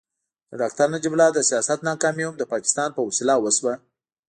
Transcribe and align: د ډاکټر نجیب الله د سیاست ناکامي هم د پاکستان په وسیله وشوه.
د 0.49 0.51
ډاکټر 0.61 0.87
نجیب 0.93 1.13
الله 1.13 1.29
د 1.33 1.39
سیاست 1.49 1.79
ناکامي 1.89 2.23
هم 2.25 2.35
د 2.37 2.43
پاکستان 2.53 2.89
په 2.93 3.01
وسیله 3.07 3.35
وشوه. 3.39 3.73